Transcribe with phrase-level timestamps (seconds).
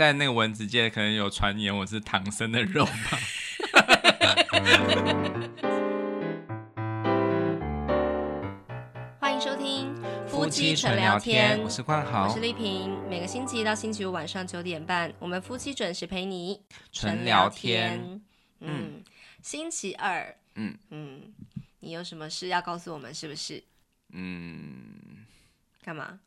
[0.00, 2.92] 在那个文字界可能有传言我是唐僧的肉吧。
[9.20, 9.94] 欢迎收听
[10.26, 12.98] 夫妻纯聊天，我是冠豪，我是丽萍。
[13.10, 18.00] 每个星期一到星期五晚上九点半，我们夫妻准时陪你纯聊天。
[18.02, 18.22] 嗯，
[18.60, 19.04] 嗯，
[19.42, 21.30] 星期二，嗯嗯，
[21.80, 23.12] 你有什么事要告诉我们？
[23.12, 23.62] 是不是？
[24.14, 25.26] 嗯，
[25.84, 26.20] 干嘛？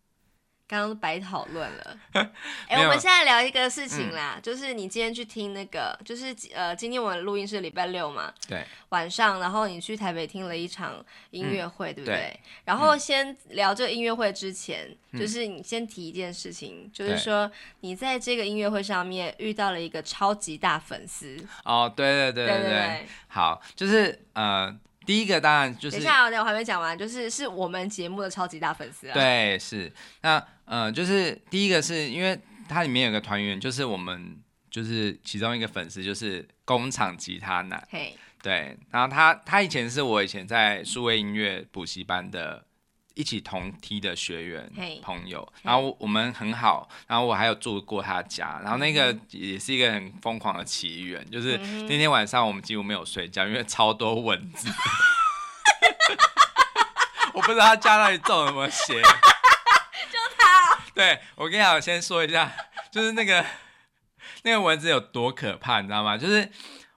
[0.66, 2.32] 刚刚都白讨论了， 哎、
[2.70, 12.16] 欸，我们现在聊一个事情啦，嗯、就是你今天去听那个，就是呃，今天我们录音是礼拜六嘛，对，晚上，然后你去台北听了一场音乐会，嗯、对不对？
[12.16, 21.38] 对，然后先聊这个音乐会之前，嗯、就是你先提一件事情，就是说你在这个音乐会上面遇到了一个超级大粉丝。
[21.66, 23.08] 哦，对对对对对，对对对。
[23.28, 24.76] 好，就是呃。
[25.06, 29.14] 第一个当然就是，等一下，我还没讲完，就是是我们节目的超级大粉丝啊。
[29.14, 34.38] 对，是那呃，就是第一个是因为它里面有个团员，就是我们
[34.70, 37.88] 就是其中一个粉丝，就是工厂吉他男。
[37.90, 42.66] 嘿，对，然后他他以前是我以前在数位音乐补习班的。
[43.14, 54.68] 一起同梯的学员朋友，然后我们很好，然后我还有住过他家，然后那个也是一个很疯狂的奇缘，就是那天晚上我们几乎没有睡觉，因为超多蚊子，
[57.34, 62.52] 我不知道他家那里中了什么邪，就他，对，我跟你讲，我先说一下，
[62.92, 63.46] 就是那个
[64.44, 66.18] 那个蚊子有多可怕，你知道吗？
[66.18, 66.50] 就是。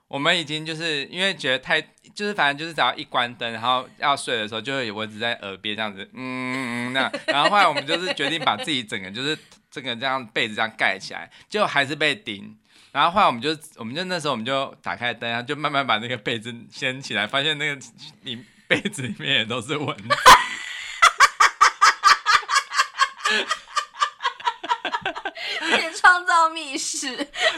[0.09, 1.81] 我们已经就是因为觉得太，
[2.15, 9.37] 就是反正就是只要一关灯，然后要睡的时候，就会有蚊子在耳边这样子，嗯嗯那，然后后来我们就是决定把自己整个就是
[9.69, 12.57] 这个这样被子这样盖起来，结果还是被叮，
[12.91, 17.79] 然后后来我们就我们就那时候我们就打开灯，然后就慢慢把那个被子掀起来，发现那个
[18.23, 20.03] 里被子里面也都是蚊子。
[25.95, 27.15] 创造密室，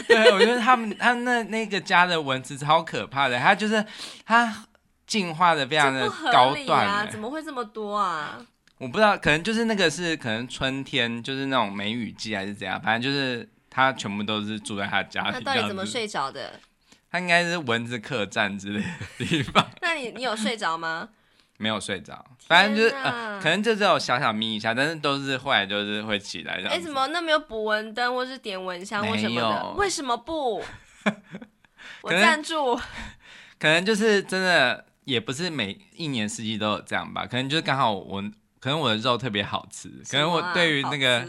[0.08, 3.86] 对，我觉得他们他那那个家的蚊子超可怕的，它就是
[4.26, 4.66] 它
[5.06, 8.40] 进化的非常的高段啊，怎么会这么多啊？
[8.78, 15.32] 我不知道，可能就是那个是可能春天就是那种梅雨季还是怎样，反正就是他全部都是住在他家里。
[15.34, 16.60] 他到底怎么睡着的？
[17.12, 19.68] 他应该是蚊子客栈之类的地方。
[19.82, 21.10] 那你你有睡着吗？
[21.62, 26.72] 没有睡着，反正就是呃，可能就只有小小眯一下，但是都是后来就是会起来这样。
[26.72, 29.72] 哎，怎么那没有补蚊灯或是点蚊香或什么的？
[29.76, 30.64] 为什么不？
[32.02, 32.80] 我赞助。
[33.60, 37.28] 可能就是真的，也不是每一年四季都有这样吧。
[37.28, 38.24] 可能就是刚好我，
[38.62, 39.90] 可能我的肉特别好吃。
[40.10, 41.28] 可能我对于那个，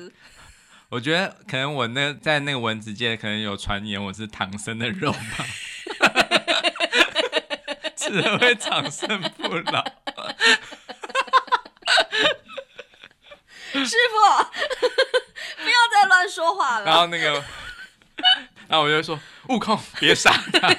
[0.90, 5.44] 我觉得可能我那在那个蚊子界，可能有传言我是唐僧的肉吧。
[8.10, 9.84] 吃了会长生不老。
[13.72, 14.14] 师傅，
[15.62, 16.84] 不要再乱说话了。
[16.84, 17.32] 然后那个，
[18.68, 20.74] 然后我就说：“悟空，别杀他，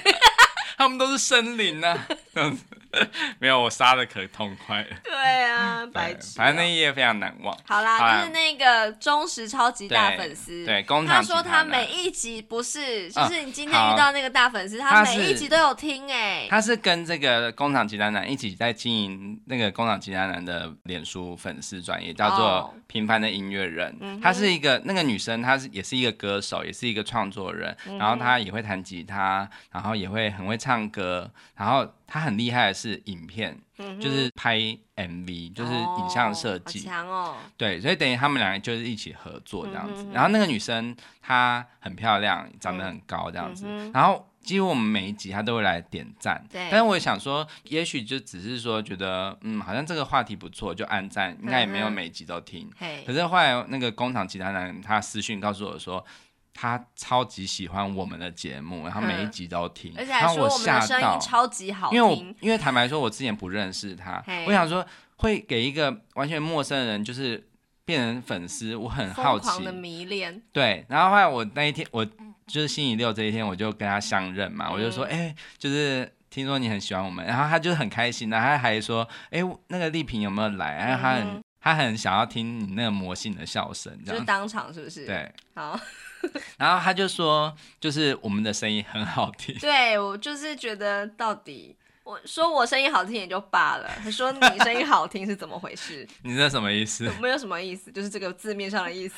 [0.78, 2.64] 他们都是生灵呐、啊。”这样子。
[3.40, 4.88] 没有，我杀的可痛快了。
[5.04, 6.38] 对啊，白痴。
[6.38, 7.58] 反正那一页非常难忘。
[7.66, 10.66] 好啦，啦就是那个忠实超级大粉丝。
[10.66, 16.48] 对，他说他每一集不是，就是你今天遇到那个大粉丝，他每一集都有听哎。
[16.50, 24.20] 他是跟这个工厂吉他男一起在经营那个工厂吉他男的脸书粉丝专页，叫做平凡的音乐人。
[24.22, 31.88] 他是一个那个女生，她是也是一个歌手，也是一个创作人，然后她也会弹吉他，然后也会很会唱歌，然后。
[32.14, 34.58] 他很厉害的是影片，嗯、就是拍
[34.98, 36.82] MV，就是影像设计。
[36.82, 37.38] 强哦！
[37.56, 40.04] 对，所以等于他们两个就是一起合作这样子。
[40.04, 43.64] 嗯、哼然后那个女生她很漂亮，长得很高这样子。
[43.66, 46.46] 嗯、然后几乎我们每一集她都会来点赞。
[46.52, 46.68] 对。
[46.70, 52.70] 但是我也想说，也许就只是说觉得，嗯，好像这个话题不错，就按赞，应该也没有每一集都听。
[52.82, 56.06] 嗯、可是后来那个工厂其他男他私讯告诉我说。
[56.54, 61.98] 他超级喜欢我们的节目，然后每一集都听，而且还说我们的声音超级好听。
[61.98, 64.86] 因为我因为坦白说，我之前不认识他，我想说
[65.18, 67.48] 会给一个完全陌生的人就是
[67.86, 69.64] 变成粉丝，我很好奇。
[69.64, 70.42] 的迷恋。
[70.52, 80.78] 对，然后后来我那一天，我就是星期六这一天，我就跟他相认嘛，我就说，哎，就是听说你很喜欢我们，然后他就很开心，然后他还说，哎，那个丽萍有没有来？
[80.78, 85.06] 然后他很他很想要听你那个魔性的笑声，就是当场是不是？
[85.06, 85.80] 对，好。
[86.58, 89.56] 然后他就说，就是我们的声音很好听。
[89.60, 96.08] 对，我就是觉得，到底我说我声音好听也就罢了，他说你声音好听是怎么回事？
[96.24, 97.10] 你这什么意思？
[97.22, 99.16] 没有什么意思，就是这个字面上的意思。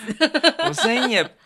[0.59, 1.38] 我声音也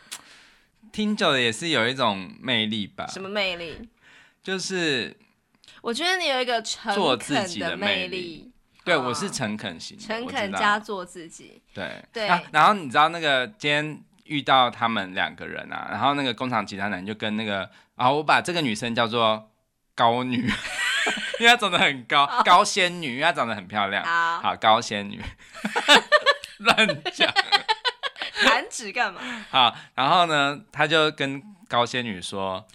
[0.91, 3.07] 听久了也是有一种魅力吧？
[3.07, 3.87] 什么魅力？
[4.43, 5.15] 就是
[5.81, 8.51] 我觉得你有一个诚恳的魅力。
[8.83, 11.61] 对，我是诚恳型，诚恳加做自己。
[11.73, 12.27] 对对。
[12.51, 14.03] 然后你知道那个今天。
[14.27, 19.51] 遇到他们两个人啊，然后那个工厂吉他男就跟那个，啊，我把这个女生叫做
[19.95, 20.37] 高女，
[21.39, 25.21] 因为她长得很高，高仙女，因为她长得很漂亮，好，好高仙女，
[26.59, 27.33] 乱讲，
[28.45, 29.21] 弹指干嘛？
[29.49, 32.67] 好，然后呢，他就跟高仙女说。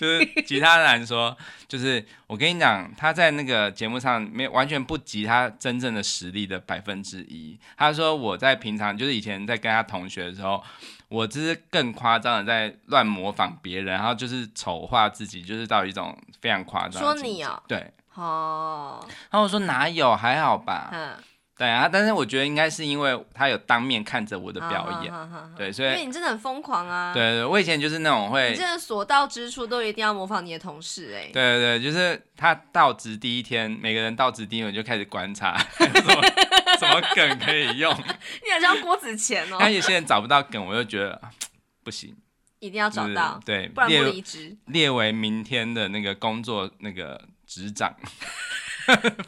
[0.00, 1.36] 就是吉他男说，
[1.68, 7.58] 就是我跟你讲，他在那个节目上没完全不及他真正的实力的百分之一。
[7.76, 10.64] 他说我在平常就是以前在跟他同学的时候，
[11.08, 17.02] 我只是更夸张的在乱模仿别人，然后就是丑化自己，就是到一种非常夸张。
[17.02, 20.88] 说你哦，对，哦，然后我说哪有，还好吧。
[20.94, 21.12] 嗯
[21.60, 25.12] 对啊，但是我觉得应该是因为他有当面看着我的表演，
[25.54, 27.12] 对，所以因为你真的很疯狂啊。
[27.12, 31.28] 对对，我以前就是那种会，你真的所到之处都一定要模仿你的同事哎。
[31.30, 36.22] 对对对，就是他到职第一天，每个人到职第一天我就开始观察， 什么
[36.78, 37.92] 什么梗可以用。
[38.42, 39.58] 你好像郭子乾哦。
[39.60, 41.20] 但有些人找不到梗，我就觉得
[41.84, 42.16] 不行，
[42.60, 44.56] 一定要找到，对，不然不离职。
[44.68, 47.94] 列为明天的那个工作那个职掌。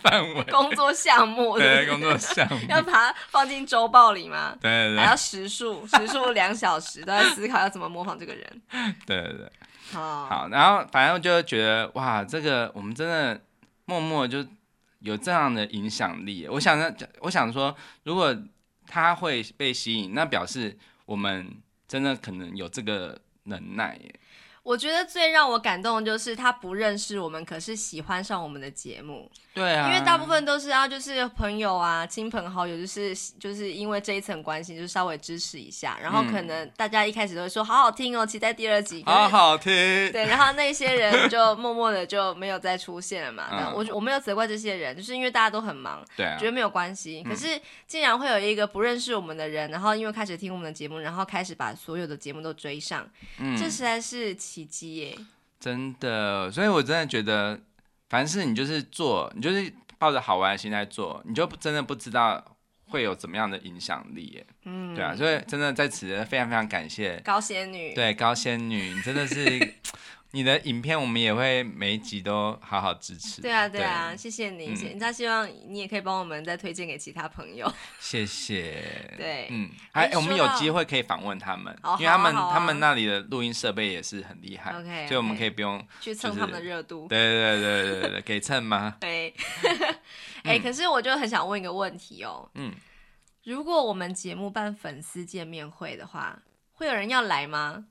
[0.03, 1.69] 范围工作项目是是？
[1.69, 4.57] 对，工作项目要把它放进周报里吗？
[4.61, 8.63] 对对对，还要时数，时数两小时都在思考要怎么模仿这个人。
[9.07, 9.53] 对对对，
[9.93, 13.41] 好，好，然后反正就觉得哇，这个我们真的
[13.85, 14.45] 默默就
[15.01, 16.47] 有这样的影响力。
[16.49, 17.75] 我想呢，我想说，
[18.05, 18.37] 如果
[18.87, 20.77] 他会被吸引，那表示
[21.07, 21.51] 我们
[21.89, 24.15] 真的可能有这个能耐耶。
[24.63, 29.31] 我觉得最让我感动的就是他不认识我们，可是喜欢上我们的节目。
[29.55, 35.99] 对啊，因为大部分都是啊，就是朋友啊、亲朋好友，就是就是因为这一层关系，就稍微支持一下。
[36.01, 39.03] 然后可能大家一开始都会说好好听哦，期待第二集。
[39.05, 39.73] 好好听。
[40.11, 43.49] 对，然后那些人就默默的就没有再出现了嘛。
[43.51, 47.23] 嗯、我我没有责怪这些人，就是因为大家都很忙，对、啊，觉得没有关系。
[47.23, 53.07] 可是竟然会有一个不认识我们的人，然后因为开始听我们的节目，然后开始把所有的节目都追上，
[53.39, 55.17] 嗯、这实在是奇迹耶！
[55.59, 57.59] 真的，所以我真的觉得。
[58.11, 62.45] 凡事你就是做，你就是抱着好玩的心态做，你就真的不知道
[62.89, 64.47] 会有怎么样的影响力耶。
[64.65, 67.95] 嗯，对啊，所以真的在此非常非常感谢高仙女。
[67.95, 69.77] 对，高仙女，你真的是。
[70.35, 73.43] 你的影片我们也会每一集都好好支持。
[73.43, 74.75] 对啊，对啊，谢谢你。
[74.75, 77.71] 嗯，他希望你也可以帮我们再推荐给其他朋友。
[78.01, 78.83] 谢谢。
[79.17, 87.07] 对，嗯，还我们有机会可以访问他们，因为他们他们那里的录音设备也是很厉害，OK，所以我们可以不用去蹭他们的热度。
[87.09, 88.97] 对对对对对对，可以蹭吗？
[89.01, 89.35] 对。
[90.45, 92.49] 哎，可是我就很想问一个问题哦。
[92.55, 92.73] 嗯。
[93.45, 96.43] 如果我们节目办粉丝见面会的话，
[96.73, 97.87] 会有人要来吗？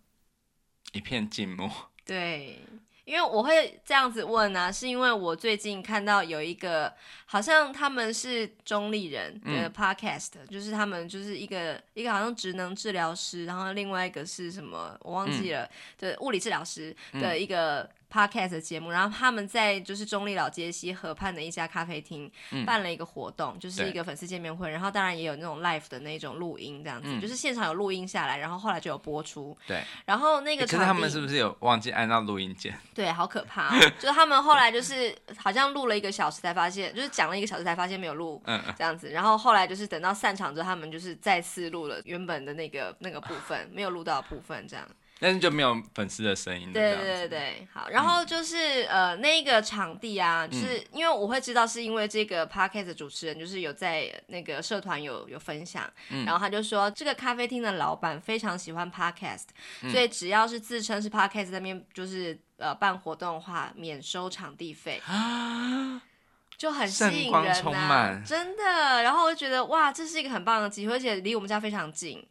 [0.93, 1.69] 一片静默。
[2.11, 2.59] 对，
[3.05, 6.93] 因为我会这样子问呢、啊，是因为我最近看到有一个，
[7.25, 15.65] 好像他们是中立人的 podcast，、嗯、就是他们就是一个一个好像职能治疗师，然后另外一个是什么我忘记了，
[15.97, 17.89] 对、嗯，物理治疗师的一个。
[18.11, 29.57] Podcast 的节目，然后他们在就是中立老街西河畔的一家咖啡厅、嗯、办了一个活动，就是一个粉丝见面会，然后当然也有那种 live 的那种录音这样子，嗯、就是现场有录音下来，然后后来就有播出。
[29.65, 32.77] 对，然后那个可是他们是不是有忘记按到录音键？
[32.93, 44.85] 对，好可怕、哦， 就是他们后来就是好像录了一个小时才发现，就是讲了一个小时才发现没有录，嗯，这样子，然后后来就是等到散场之后，他们就是再次录了原本的那个那个部分没有录到的部分这样。
[45.21, 46.73] 但是就没有粉丝的声音。
[46.73, 59.43] 对对对对，好，然后就是、嗯、呃那个场地啊，就是因为我会知道是因为这个 podcast 的主持人就是有在那个社团有有分享，嗯、然后他就说这个咖啡厅的老板非常喜欢 podcast，、
[59.83, 66.01] 嗯、所以只要是自称是 podcast 那边就是呃办活动的话，免收场地费，啊、
[66.57, 69.03] 就很吸引人呐、啊，真的。
[69.03, 72.27] 然后我就觉得哇，这是一个很棒的机会，而且离我们家非常近。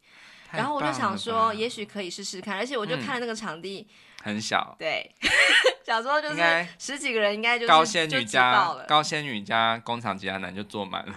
[0.51, 3.87] 然后我就想说，也许可以试试看，而且我就看了那个场地，
[4.23, 5.09] 很小，对，
[5.85, 11.13] 小时候就是十几个人，应该就是高仙女家，高仙女家工厂吉他男就坐满了，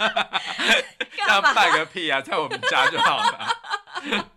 [1.28, 3.56] 要办个屁啊，在我们家就好了。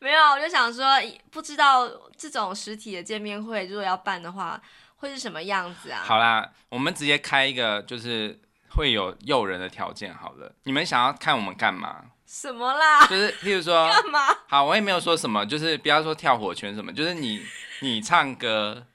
[0.00, 0.96] 没有，我就想说，
[1.30, 4.60] 不知道这种实体的见面会，如果要办的话，
[4.96, 6.02] 会是什么样子啊？
[6.04, 10.14] 好啦，我们直接开一个，就是会有诱人的条件。
[10.14, 12.04] 好了，你们想要看我们干嘛？
[12.30, 13.06] 什么啦？
[13.06, 14.36] 就是譬如说， 干嘛？
[14.46, 17.42] 好，我也没有说什么，就是不要说跳火圈什么，就是你
[17.80, 18.86] 你唱歌，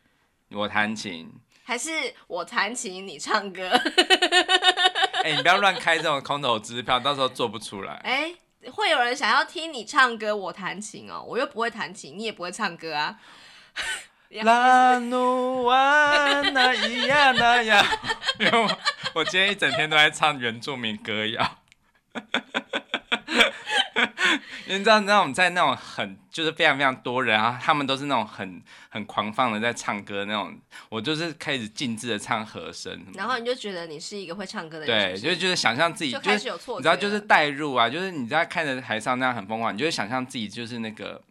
[0.51, 3.69] 我弹琴，还是我弹琴你唱歌？
[5.23, 7.95] 哎、欸，你不要乱开这种空头支票，到时候做不出来。
[8.03, 13.17] 哎、欸，会有人想要听你唱歌，我弹琴哦，我又不会弹琴，你也不会唱歌啊。
[14.43, 15.75] 拉努瓦
[16.51, 17.83] 那咿呀那呀，
[18.39, 18.77] 因为我
[19.15, 21.57] 我今天一整天都在唱原住民歌谣。
[24.67, 30.57] 你知道那种在那种很就是非常非常多人啊，他们都是那种很很狂放的在唱歌那种，
[30.89, 41.21] 我就是开始静止的唱和声，然后你就觉得你是一个会唱歌的人，对，就就是想象自己就开始有错，你知道就是代入啊，就是你在看着台上那样很疯狂，你就会想象自己就是那个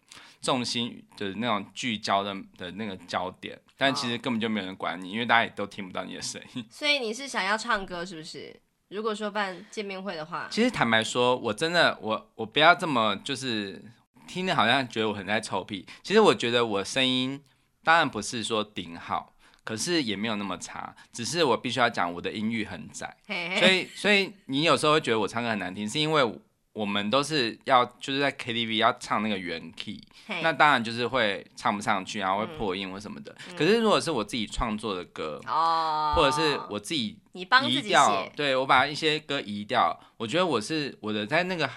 [0.40, 6.64] 重心的那种聚焦的的那个焦点，但其实根本就没有人管你，因为大家也都听不到你的声音。
[6.70, 8.54] 所以你是想要唱歌是不是？
[8.92, 13.82] 如果说办见面会的话，其实坦白说，我真的我我不要这么就是
[14.28, 15.86] 听着好像觉得我很在臭屁。
[16.02, 17.42] 其实我觉得我声音
[17.82, 19.34] 当然不是说顶好，
[19.64, 23.16] 可是也没有那么差，只是我必须要讲我的音域很窄，
[23.58, 26.38] 所以所以你有时候会觉得我唱歌很难听，是因为。
[26.72, 30.00] 我们都是要就是在 KTV 要唱那个原 key，
[30.42, 33.34] 那当然就是会唱不上去，然后会破音或什么的。
[33.50, 37.44] 嗯、可是如果是我自己创作的歌，哦、或者是我自己移
[37.82, 41.68] 调，对，我把一些歌移掉，我觉得我是我的在那个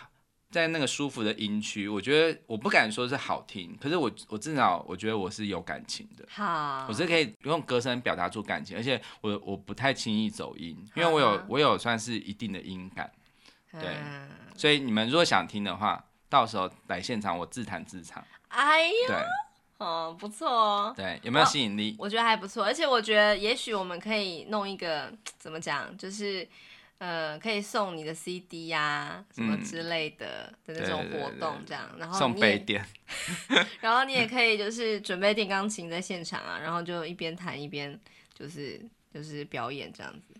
[0.49, 13.11] 在那个舒服的音区，我觉得我不敢说是好听，可是我我至少我觉得我是有感情的，好，我是可以用歌声表达出感情，而且我我不太轻易走音，因为我有我有算是一定的音感，
[13.79, 13.95] 对。
[14.57, 18.23] 所以你们如果想听的话，到时候来现场我自弹自唱。
[18.47, 19.15] 哎呀，对，
[19.85, 20.93] 哦，不错哦。
[20.95, 21.93] 对，有没有吸引力？
[21.99, 26.47] 我觉得还不错，而且我觉得也许我们可以弄一个怎么讲，就是
[26.99, 32.81] 呃，可以送你的 CD 呀、啊，什么之类的、嗯、的那种活动，这样，然后送杯垫，
[33.81, 37.99] 然后你也可以就是准备电钢琴在现场啊，然后就一边弹一边
[38.33, 38.79] 就是
[39.13, 40.33] 就是表演这样子。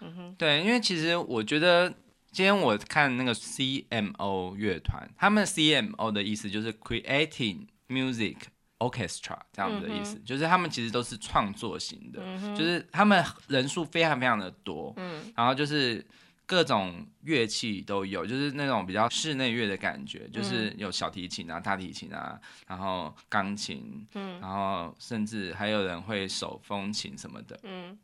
[0.00, 1.92] 嗯哼，对，因为其实我觉得。
[2.30, 8.36] 今天我看那个 CMO 乐团，他们 CMO 的意思就是 Creating Music
[8.78, 16.06] Orchestra 这样子的意思，嗯、就是他们其实都是创作型的，嗯、就是他们人数非常非常的多，嗯、然后就是
[16.46, 27.98] 各种乐器都有，就是那种比较室内乐的感觉，就是有小提琴啊、大提琴啊，然后钢琴，嗯、然后甚至还有人会手风琴什么的，嗯、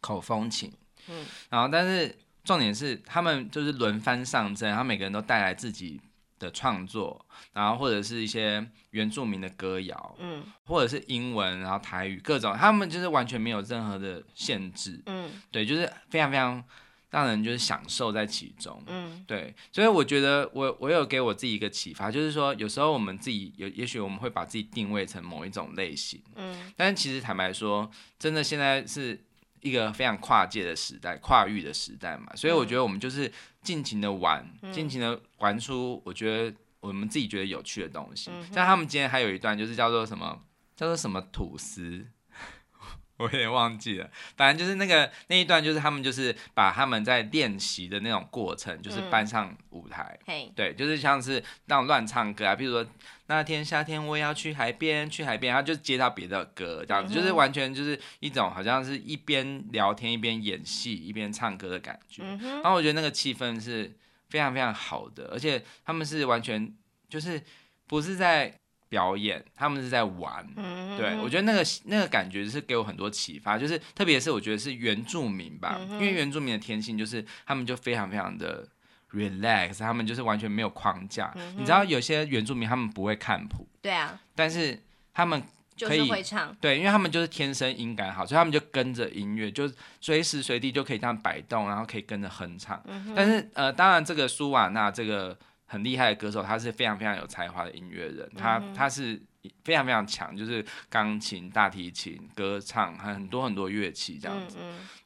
[0.00, 0.72] 口风琴，
[1.08, 2.16] 嗯、然后但是。
[2.42, 6.00] 重点是他们就是轮番上阵，然后每个人都带来自己
[6.38, 16.64] 的创作，然后或者是一些原住民的歌谣，嗯，或者是英文，然后台语各种，他们就是完全没有任何的限制，嗯，对，就是非常非常
[17.10, 29.22] 让人就是享受在其中，嗯，对，所以我觉得我我有给我自己一个启发，就是说有时候我们自己有，也许我们会把自己定位成某一种类型，嗯，但是其实坦白说，真的现在是。
[29.60, 33.30] 一个非常跨界的时代，跨域的时代嘛，所以我觉得我们就是
[33.62, 38.30] 尽情的玩，嗯、尽情的玩出我觉得我们自己觉得有趣的东西。
[38.32, 40.42] 嗯、像他们今天还有一段就是叫做什么，
[40.74, 42.06] 叫做什么吐司。
[43.18, 52.90] 我有点忘记了，反正就是那个那一段，就是他们就是把他们在练习的那种过程，就是搬上舞台，嗯、对，就是像是那种乱唱歌啊，比如说
[53.30, 63.96] 那天夏天我也要去海边，去海边，他就接到别的歌，这样子，嗯、就是完全就是一种好像是一边聊天一边演戏一边唱歌的感觉，嗯、然后我觉得那个气氛是
[64.28, 66.74] 非常非常好的，而且他们是完全
[67.08, 67.40] 就是
[67.86, 68.52] 不是在。
[68.90, 78.66] 表演，他们是在玩，嗯、对，我觉得那个那个感觉是给我很多启发，就是特别是我觉得是原住民吧，嗯、因为原住民的天性就是他们就非常非常的
[79.12, 81.32] relax，他们就是完全没有框架。
[81.36, 84.78] 嗯、你知道有些原住民他们不会看谱，对啊，但是
[85.12, 85.40] 他们
[85.78, 92.82] 可以就是会唱，对，因为他们就是天生音感好，所以他们就跟着音乐，就随时随地就可以这样摆动，然后可以跟着哼唱。
[92.86, 95.36] 嗯、但是呃，当然这个苏瓦纳这个。
[95.72, 99.22] 很厉害的歌手，他是非常非常有才华的音乐人，他他是
[99.62, 104.56] 非常非常强，就是钢琴、大提琴、歌唱，还有很多很多乐器这样子，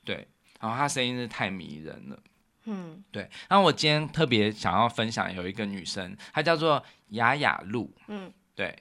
[0.07, 0.27] 对，
[0.59, 2.19] 然后他声音是太迷人了，
[2.65, 3.29] 嗯，对。
[3.49, 8.77] 然后我今天特别想要分享有一个女生，她叫做雅雅露，嗯，对，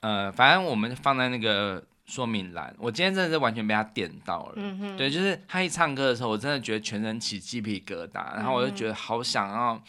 [0.00, 9.82] 呃，反正我们放在那个说明栏，我今天真的是完全被她点到了，嗯哼，对，就是她一唱歌的时候，我真的觉得全身起鸡皮疙瘩，然后我就觉得好想要。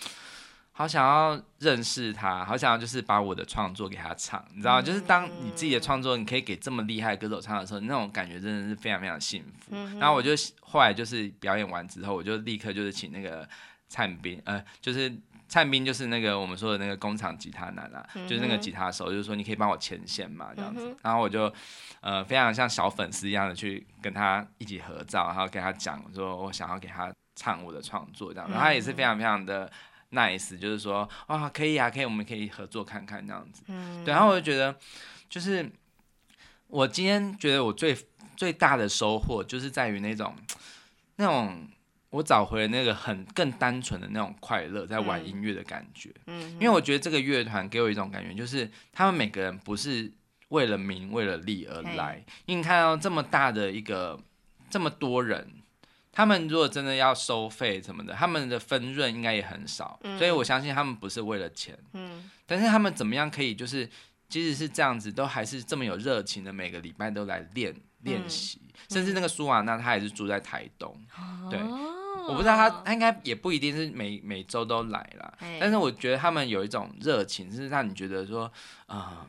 [0.82, 4.82] 好想要认识他，好想要就是把我的创作给他唱，你知道吗？
[4.82, 9.76] 就是当你自己的创作，你可以给这么厉害的歌手唱的时候，那种感觉真的是非常非常幸福。
[10.00, 13.48] 然后我就后来就是表演完之后，我就立刻就是请那个
[13.90, 15.16] 灿斌，呃，就是
[15.48, 20.98] 灿斌就是那个我们说的那个工厂吉他男啊，就是那个吉他手，就是说你可以帮我牵线嘛，这样子。
[21.04, 21.54] 然后我就
[22.00, 29.72] 呃非常像小粉丝一样的去跟他一起合照，然后跟他讲说我想要给他唱我的创作这样，然后他也是非常非常的。
[30.12, 33.64] nice，就是说，啊，可以啊，可以，我们可以合作看看这样子。
[33.68, 34.78] 嗯，对，然后我就觉得，
[35.30, 35.70] 就是
[36.68, 37.98] 我今天觉得我最
[38.36, 40.36] 最大的收获，就是在于那种
[41.16, 41.68] 那种
[42.10, 46.14] 我找回了那个很更单纯的那种快乐，在玩音乐的感觉。
[46.28, 50.12] 嗯，因为我觉得这个乐团给我一种感觉，就是他们每个人不是
[50.50, 52.24] 为了名为了利而来。
[52.46, 54.20] 因为你看到这么大的一个
[54.70, 55.48] 这么多人，
[56.22, 60.00] 他们如果真的要收费什么的，他们的分润应该也很少。
[60.20, 61.76] 所以我相信他们不是为了钱。
[61.94, 63.90] 嗯，但是他们怎么样可以就是，
[64.30, 68.62] 即使是这样子，都还是这么有热情的，每个礼拜都来练练习。
[68.90, 70.96] 甚至那个苏瓦娜，他也是住在台东。
[71.50, 71.60] 对。
[72.28, 75.34] 我不知道他，他应该也不一定是每每周都来啦。
[75.60, 78.52] 但是我觉得他们有一种热情，是让你觉得说，
[78.86, 79.26] 呃，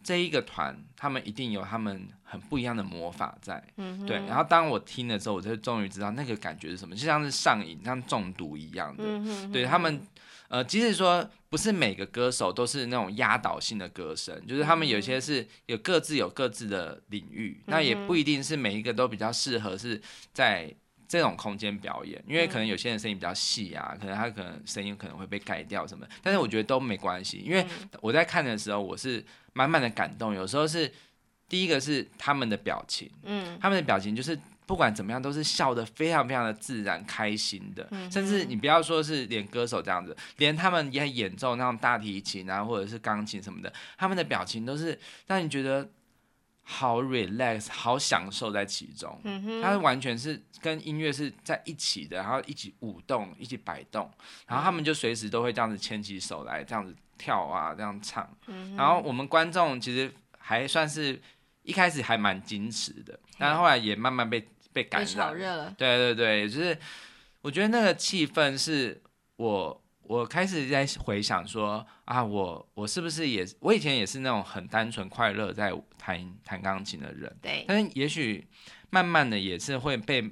[0.00, 3.62] 这一个团他们一定有他们很不一样的魔法在。
[3.76, 4.16] 嗯，对。
[4.26, 9.04] 然后当我听的时候，我就终于知道那个感觉是什么，就像是上瘾、像中毒一样的。
[9.06, 10.00] 嗯，对他们，
[10.48, 20.74] 呃，即使说不是每个歌手都是那种压倒性的歌声，就是他们有些是有各自有各自的领域，那也不一定是每一个都比较适合是在。
[21.06, 27.64] 这种空间表演，因为可能有些人声音比较细啊，可能他可能声音可能会被盖掉什么，但是我觉得都没关系，因为
[28.00, 30.34] 我在看的时候我是满满的感动。
[30.34, 30.90] 有时候是
[31.48, 45.88] 第一个是他们的表情，嗯，他们的表情就是不管怎么样都是笑的非常非常的自然开心的，甚至你不要说是连歌手这样子，连他们也演奏那种大提琴啊或者是钢琴什么的，他们的表情都是让你觉得。
[46.66, 49.20] 好 relax，好享受在其中。
[49.24, 54.10] 嗯哼，他完全是跟音乐是在一起的，然后一起舞动，一起摆动，
[54.46, 58.26] 然后他们就随时都会这样子牵起手来，这样子跳啊，这样唱。
[58.46, 60.10] 嗯，然后我们观众其实
[60.46, 61.18] 还算是
[61.62, 65.38] 一开始还蛮矜持的，但是后来也慢慢被被感染。
[65.38, 65.74] 了。
[65.78, 66.76] 对对对，就是
[67.40, 69.02] 我觉得那个气氛是
[69.36, 69.80] 我。
[70.06, 77.64] 我开始在回想说啊，我我是不是也我以前也是那种很单纯快乐在弹弹钢琴的人，对。
[77.66, 78.46] 但是也许
[78.90, 80.22] 慢慢的也是会被，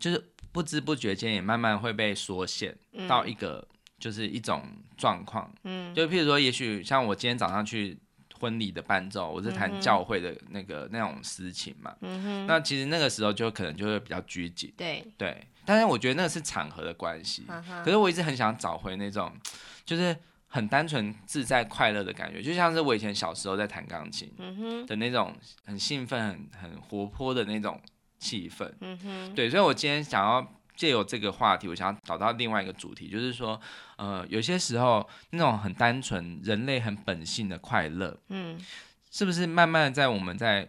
[0.00, 3.64] 就是不知不觉间也慢慢会被缩限到一个
[4.00, 4.64] 就是一种
[4.96, 5.94] 状况，嗯。
[5.94, 7.96] 就譬如说，也许像我今天早上去
[8.38, 12.46] 婚礼的伴奏，我是弹教会的那个那种私情嘛，嗯哼。
[12.46, 15.04] 那其实那个时候就可能就会比较拘谨，对。
[15.16, 15.46] 对。
[15.64, 17.44] 但是我觉得那个是场合的关系，
[17.84, 19.32] 可是我一直很想找回那种，
[19.84, 24.32] 就是很单纯自在快乐的感觉，就像是我以前小时候在弹钢琴
[24.86, 27.80] 的那种很兴奋、很很活泼的那种
[28.20, 28.70] 气氛。
[29.34, 30.40] 对，所以我今天想要
[30.76, 33.60] 借由这个话题，我想要找到另外一个主题，就是说，
[33.96, 38.60] 呃，有些时候那种很单纯、人类很本性的快乐，嗯。
[39.08, 40.68] 是不是慢慢在我们在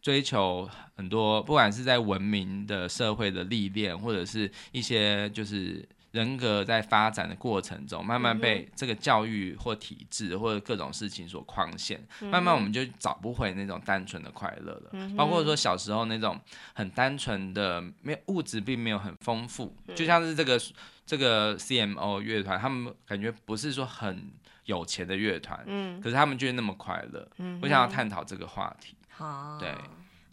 [0.00, 14.90] 追求很多，不管是在文明的社会的历练，或者是一些就是人格在发展的过程中，慢慢被这个教育或体制或者各种事情所框限，慢慢我们就找不回那种单纯的快乐了。
[15.16, 16.38] 包括说小时候那种
[16.74, 20.60] 很单纯的，没有物质并没有很丰富，就像是这个
[21.06, 24.32] 这个 CMO 乐团，他们感觉不是说很
[24.64, 26.00] 有钱的乐团，嗯。
[26.00, 27.28] 可是他们就是那么快乐。
[27.62, 28.96] 我想要探讨这个话题。
[29.10, 29.74] 好，对，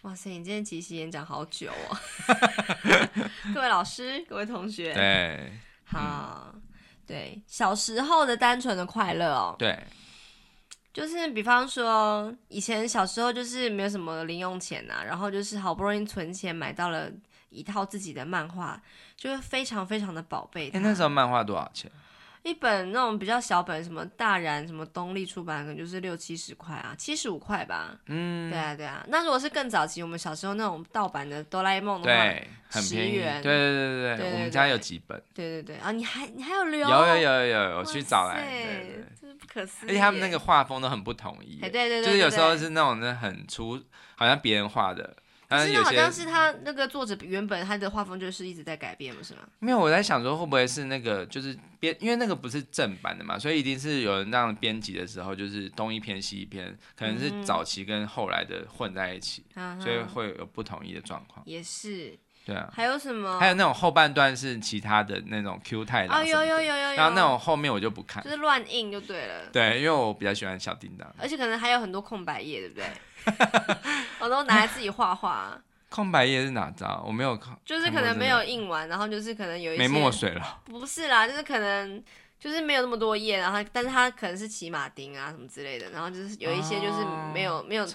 [0.04, 1.98] 哇塞，你今天即席演讲好久哦，
[3.54, 5.52] 各位老师，各位同学，对，
[5.88, 6.62] 好，嗯、
[7.06, 9.82] 对，小时候的单纯的快乐哦，对，
[10.94, 17.10] 就是比方说以前小时候就是没有什么零用钱呐、啊，然后就是好不容易存钱买到了
[17.50, 18.82] 一套自己的漫画，
[19.16, 20.70] 就会非常非常的宝贝。
[20.72, 21.90] 哎，那时候漫画多少钱？
[22.44, 27.98] 一本那种比较小本，什么大然什么东立出版，可能就是六七十块啊，七十五块吧。
[28.06, 29.06] 嗯，对啊，对啊。
[29.10, 33.18] 那如果是更早期，我们小时候那种盗版的哆啦 A 梦的话，对，很便宜。
[33.18, 35.22] 对对对对对，我们家有几本。
[35.34, 36.88] 对对对啊，你还你还有留？
[36.88, 38.42] 有有有有有，我去找来。
[38.42, 39.90] 对对，不可思议。
[39.90, 41.60] 而且他们那个画风都很不统一。
[41.60, 43.82] 对对对，就是有时候是那种那很粗，
[44.16, 45.16] 好像别人画的。
[45.48, 49.42] 但是好像是他那个作者原本他的画风就是一直在改变，不是吗？
[49.60, 61.42] 没有，我在想说会不会是那个就是编，因为那个不是正版的嘛，所以一定是有人这样编辑的时候，就是东一篇西一篇，可能是早期跟后来的混在一起，嗯、所以会有不统一的状况。
[61.46, 62.18] 也是。
[62.48, 62.72] 对啊。
[62.74, 63.38] 还有什么？
[63.38, 66.18] 还有那种后半段是其他的那种 Q 太郎。
[66.18, 66.94] 哦，有有有有有。
[66.94, 68.24] 然后那种后面我就不看。
[68.24, 69.46] 就是乱印就对了。
[69.52, 71.08] 对，因为我比较喜欢小叮当。
[71.20, 72.88] 而且可能还有很多空白页，对不对？
[74.20, 75.60] 我都拿来自己画画。
[75.90, 77.04] 空白页是哪张？
[77.06, 80.60] 我没有看，就是可能没有印完，然后就是可能有一些没墨水了。
[80.66, 82.04] 不是啦，就是可能
[82.40, 87.86] 就是没有那么多页，然后但是它可能是骑马丁啊什么之类的，然后就是有一些就是没有、哦、没有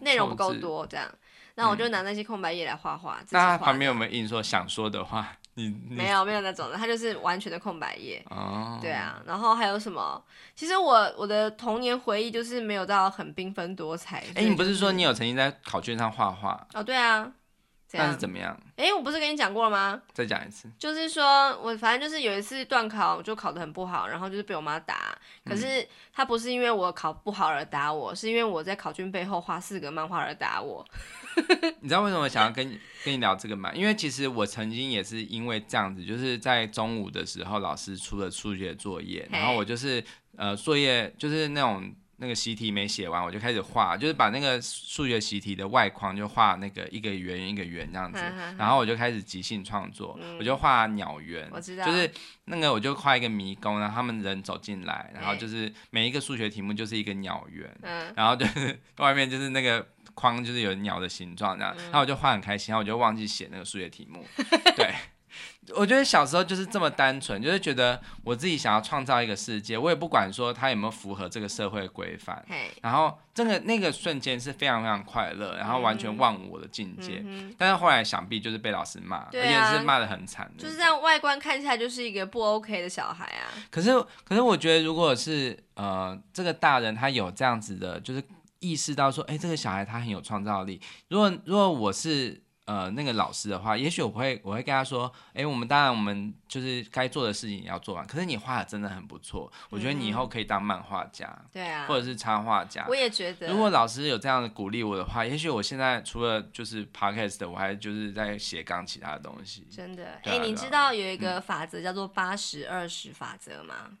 [0.00, 1.06] 内容不够多这样，
[1.54, 3.18] 那我就拿那些空白页来画画。
[3.30, 5.28] 那、嗯、旁边有没有印说想说的话？
[5.54, 8.24] 你，你没有没有那种的，它就是完全的空白页。
[8.30, 10.22] 哦，对啊，然后还有什么？
[10.54, 14.18] 其实我我的童年回忆就是没有到很缤纷多彩。
[14.18, 16.66] 哎、就是，欸、你不是说你有曾经在考卷上画画？
[16.72, 17.30] 哦，对啊。
[17.94, 18.58] 那是怎么样？
[18.76, 20.00] 哎、欸，我不是跟你讲过了吗？
[20.14, 20.66] 再讲一次。
[20.78, 25.14] 就是说我反正就是有一次段考，就考得很不好，然后就是被我妈打。
[25.44, 30.82] 可是她不是因为我考不好而打我，是因为我在考卷背后画四个漫画而打我。
[31.80, 33.72] 你知道为什么想要跟你跟你聊这个吗？
[33.74, 40.02] 因为其实我曾经也是因为这样子，就是在中午的时候，老师出了数学作业，然后我就是
[40.36, 41.94] 呃作业就是那种。
[42.22, 48.22] 那个习题没写完，我就开始画，就是把那个数学习题的外框就画那个一个圆一个圆这样子，
[48.56, 52.08] 然后我就开始即兴创作，嗯、我就画鸟园，我知道，就是
[52.44, 64.24] 那个我就画一个迷宫，然后他们人走进来，然后就是每一个数学题目就是一个鸟园，嗯、然后就是 外面就是那个框就是有鸟的形状这样，然后我就画很开心，然后我就忘记写那个数学题目，
[64.76, 64.94] 对。
[65.76, 72.44] 我觉得小时候就是这么单纯，就是觉得我自己想要创造一个世界，我也不管说它有没有符合这个社会规范。
[72.82, 77.22] 然后这个那个瞬间是非常非常快乐，然后完全忘我的境界。
[77.24, 80.50] 嗯、但是后来想必就是被老师骂，啊、而且是骂的很惨。
[80.58, 83.48] 就是这样，外观看起来就是一个不 OK 的小孩啊。
[83.70, 83.90] 可是，
[84.24, 88.22] 可是我觉得，如果是呃这个大人他有这样子的，就是
[88.58, 90.80] 意识到说，哎，这个小孩他很有创造力。
[91.08, 92.41] 如果如果我是。
[92.64, 98.06] 呃，那个老师的话，也许我会我会跟他说，哎，我们当然我们就是该做的事情也要做完。
[98.06, 102.86] 可是你画的真的很不错，我觉得你以后可以当漫画家，对啊，或者是插画家。
[102.88, 109.66] 我也觉得，如果老师有这样的鼓励我的话，也许我现在除了就是 podcast 的，我还就是在写刚其他的东西。
[109.68, 113.98] 真的，哎，你知道有一个法则叫做八十二十法则吗？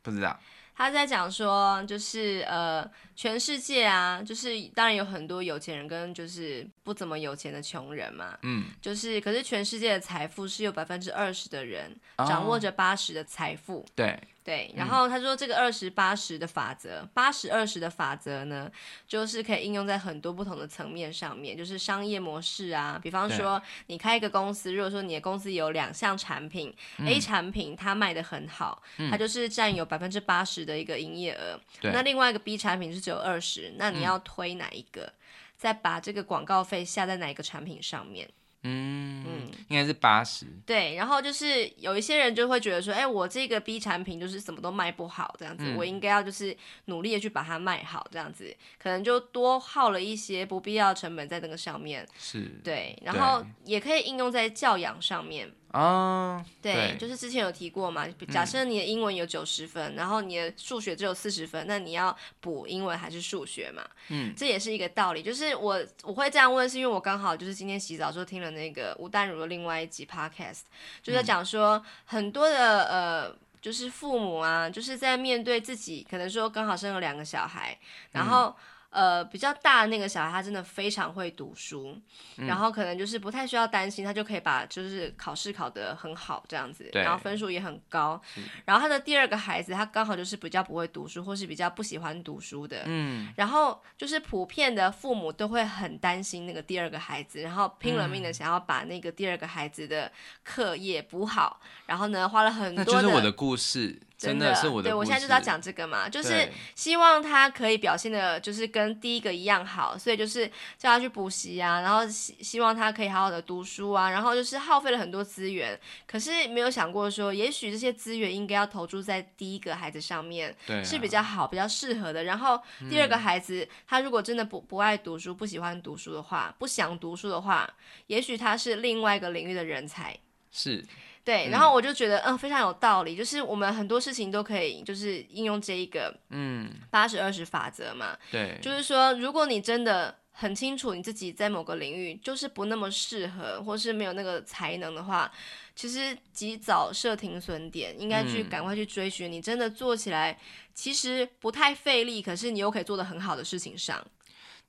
[0.00, 0.38] 不知道。
[0.74, 14.20] 他在讲说，就是呃，全世界啊，就是当然有很多有钱人跟就是不怎么有钱的穷人嘛，嗯，就是可是全世界的财富是有百分之二十的人掌握着八十的财富，哦，对。
[14.44, 18.72] 对，然后他说这个二十八十的法则，八十二十的法则呢，
[19.06, 35.04] 就是可以应用在很多不同的层面上面，就是商业模式啊，比方说你开一个公司，如果说你的公司有两项产品，嗯，A 产品它卖得很好，嗯，它就是占有百分之八十的一个营业额，那另外一个 B 产品是只有二十，那你要推哪一个？
[35.04, 35.12] 嗯，
[35.56, 38.28] 再把这个广告费下在哪一个产品上面？
[38.64, 40.44] 嗯嗯，应该是八十。
[40.66, 46.54] 对，然后就是有一些人就会觉得说，哎，我这个 B 产品就是什么都卖不好，这样子，嗯、我应该要就是
[46.86, 52.06] 努力的去把它卖好，这样子，可能就多耗了一些不必要的成本在那个上面。
[52.18, 55.50] 是，对，然后也可以应用在教养上面。
[55.72, 58.06] 哦，对，对，就是之前有提过嘛。
[58.30, 63.82] 假设你的英文有九十分，嗯，然后你的数学只有四十分，那你要补英文还是数学嘛？
[64.08, 65.22] 嗯，这也是一个道理。
[65.22, 70.60] 就是我我会这样问，是因为我刚好就是今天洗澡时候听了那个吴淡如的另外一集 podcast，
[71.02, 77.78] 就在讲说很多的呃，就是父母啊，就是在面对自己可能说刚好生了两个小孩，
[78.12, 78.46] 然后。
[78.46, 78.54] 嗯
[78.90, 81.94] 呃，比较大的那个小孩，他真的非常会读书，
[82.38, 88.20] 嗯，然后可能就是不太需要担心，他就可以把就是考试考得很好这样子，然后分数也很高。
[88.64, 92.84] 然后他的第二个孩子，他刚好就是比较不会读书，或是比较不喜欢读书的。
[92.86, 100.10] 嗯，然后就是普遍的父母都会很担心那个第二个孩子，然后拼了命的想要把那个第二个孩子的
[100.42, 102.92] 课业补好，然后呢，花了很多的。
[102.92, 104.00] 那就是我的故事。
[104.18, 110.44] 真的，是我的，对，我现在就是要讲这个嘛，就是希望他可以表现的，就是跟第一个一样好，所以就是
[110.76, 122.24] 叫他去补习啊，然后希希望他可以好好的读书啊，然后就是耗费了很多资源，可是没有想过说，也许这些资源应该要投注在第一个孩子上面，对，是比较好、比较适合的。
[122.24, 127.72] 然后第二个孩子，嗯、他如果真的不不爱读书、不喜欢读书的话，不想读书的话，
[128.08, 130.18] 也许他是另外一个领域的人才，
[130.50, 130.84] 是。
[131.28, 138.16] 对，然后我就觉得，嗯、呃，非常有道理，就是我们很多事情都可以，就是应用这一个，嗯，八十二十法则嘛。
[138.30, 145.30] 对，就是说，如果你真的很清楚你自己在某个领域就是不那么适合，或是没有那个才能的话，
[145.76, 150.38] 其实及早设停损点，应该去赶快去追寻你真的做起来
[150.72, 154.02] 其实不太费力，可是你又可以做得很好的事情上。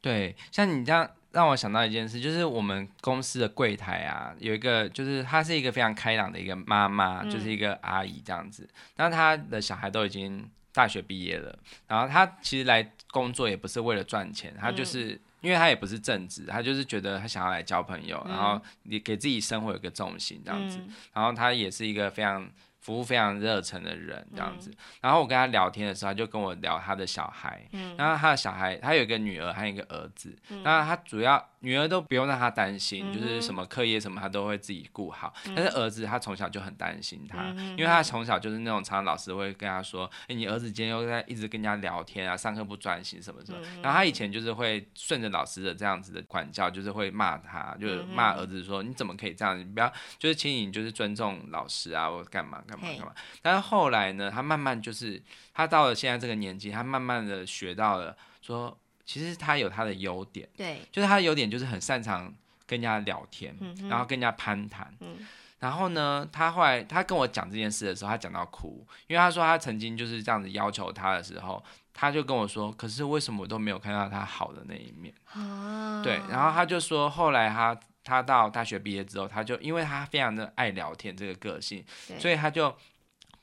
[0.02, 1.10] 对，像你这样。
[1.31, 8.67] 让我想到一件事，就是我们公司的柜台啊，有一个就是她是一个非常开朗的一个妈妈，嗯、就是一个阿姨这样子。
[8.95, 20.79] 那她的小孩都已经大学毕业了，然后她其实来工作也不是为了赚钱，她就是、嗯、因为她也不是正职，她就是觉得她想要来交朋友，嗯、然后也给自己生活有个重心这样子。
[20.79, 22.49] 嗯、然后她也是一个非常。
[22.79, 35.34] 服务非常热忱的人这样子，嗯、然后我跟他聊天的时候，他就跟我聊他的小孩，嗯，然后他的小孩，他有一个女儿，还有一个儿子，嗯，那他主要女儿都不用让他担心，嗯、就是什么课业什么他都会自己顾好。
[35.45, 43.58] 嗯、但是儿子他从小就很担心他，嗯、因为他从小就是那种常常老师会跟他说：“哎、欸，你儿子今天又在一直跟人家聊天啊，上课不专心什么什么。
[43.62, 49.60] 嗯”然后他以前就是会顺着老师的这样子的管教，就是会骂他，就是骂儿子说：“你怎么可以这样？
[49.60, 55.22] 你不要就是请你就是尊重老师啊，我干嘛干嘛干嘛。”但是后来呢，他慢慢就是
[55.54, 58.80] 他到了现在这个年纪，他慢慢的学到了说。
[59.10, 62.32] 其实他有他的优点，对，就是他的优点就是很擅长
[62.67, 64.93] 跟人家聊天，嗯、然后跟人家攀谈。
[65.00, 65.17] 嗯、
[65.58, 75.12] 然后呢，他后来他跟我讲这件事的时候，他讲到哭，因为他说他曾经就是这样子要求他的时候，他就跟我说，可是为什么我都没有看到他好的那一面？
[75.34, 81.84] 啊、对，然后他就说，后来他他到大学毕业之后，他就因为他非常的爱聊天这个个性，
[82.19, 82.72] 所以他就。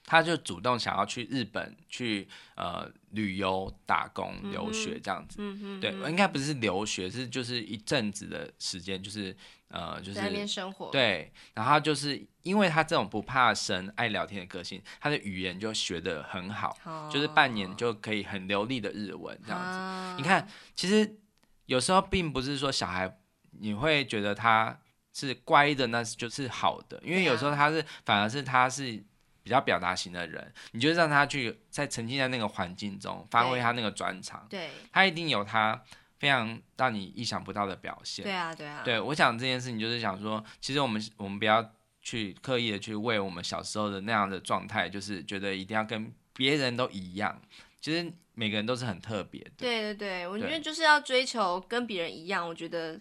[0.06, 9.36] 他就主动想要去日本去呃旅游、打工、留学这样子，嗯嗯、对，应该不是留学，是就是一阵子的时间，就是
[9.68, 10.90] 呃就是在那边生活。
[10.92, 19.80] 对，然后就是因为他这种不怕生、爱聊天的个性，他的语言就学得很好，哦、就是半年就可以很流利的日文这样子。
[19.80, 21.18] 啊、你看，其实
[21.64, 23.18] 有时候并不是说小孩
[23.58, 24.80] 你会觉得他
[25.12, 29.04] 是乖的，那就是好的，因为有时候他是、啊、反而是他是。
[29.46, 34.44] 比较表达型的人，你就让他去在沉浸在那个环境中，发挥他那个专长。
[34.50, 35.80] 对，他一定有他
[36.18, 38.24] 非常让你意想不到的表现。
[38.24, 38.82] 对啊，对啊。
[38.84, 41.64] 对，我想这件事情就是想说，其实我们我们不要
[42.02, 47.40] 去刻意的去为我们小时候的那样的状态，就是觉得一定要跟别人都一样。
[47.80, 49.52] 其实每个人都是很特别的。
[49.58, 52.44] 对对对，我觉得就是要追求跟别人一样。
[52.44, 53.00] 我觉得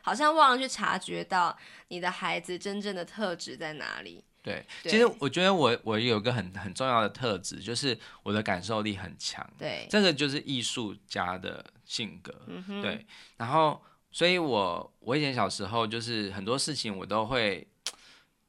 [0.00, 1.54] 好像忘了去察觉到
[1.88, 4.24] 你的孩子真正的特质在哪里。
[4.42, 9.48] 对，其实我觉得我我有一个很很重要的特质，就是我的感受力很强。
[9.56, 12.34] 对，这个就是艺术家的性格。
[12.82, 17.66] 对，然后，所以我我以前小时候就是很多事情我都会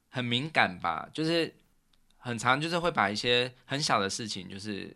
[0.10, 1.54] 很敏感吧，就是
[2.18, 4.96] 很常就是会把一些很小的事情就是。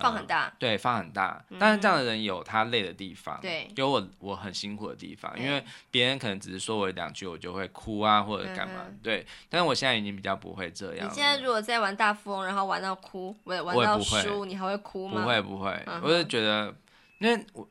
[0.00, 1.44] 放很大，嗯、对，放很大。
[1.58, 5.32] 但是这样的人有他累的地方，对、嗯，有我我很辛苦的地方。
[5.38, 9.26] 因为别人可能只是说我两句，我就会哭啊，或者干嘛，嗯、对。
[9.48, 11.08] 但是我现在已经比较不会这样。
[11.08, 15.22] 你现在如果在玩大富翁，然后玩到哭，玩玩到输，你还会哭吗？
[15.22, 16.74] 不会不会，嗯、我就觉得，
[17.18, 17.68] 因为我